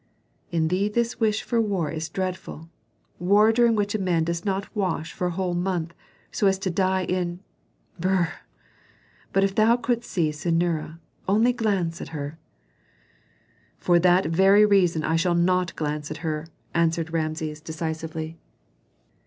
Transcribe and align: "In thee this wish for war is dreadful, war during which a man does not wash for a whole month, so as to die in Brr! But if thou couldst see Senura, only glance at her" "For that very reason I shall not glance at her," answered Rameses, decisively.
"In 0.49 0.69
thee 0.69 0.89
this 0.89 1.19
wish 1.19 1.43
for 1.43 1.61
war 1.61 1.91
is 1.91 2.09
dreadful, 2.09 2.71
war 3.19 3.51
during 3.51 3.75
which 3.75 3.93
a 3.93 3.99
man 3.99 4.23
does 4.23 4.43
not 4.43 4.75
wash 4.75 5.13
for 5.13 5.27
a 5.27 5.37
whole 5.37 5.53
month, 5.53 5.93
so 6.31 6.47
as 6.47 6.57
to 6.57 6.71
die 6.71 7.03
in 7.03 7.39
Brr! 7.99 8.29
But 9.31 9.43
if 9.43 9.53
thou 9.53 9.77
couldst 9.77 10.09
see 10.09 10.31
Senura, 10.31 10.97
only 11.27 11.53
glance 11.53 12.01
at 12.01 12.17
her" 12.17 12.39
"For 13.77 13.99
that 13.99 14.25
very 14.25 14.65
reason 14.65 15.03
I 15.03 15.17
shall 15.17 15.35
not 15.35 15.75
glance 15.75 16.09
at 16.09 16.17
her," 16.25 16.47
answered 16.73 17.13
Rameses, 17.13 17.61
decisively. 17.61 18.39